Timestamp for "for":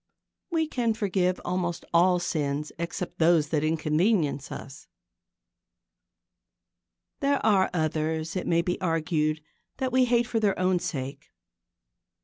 10.25-10.39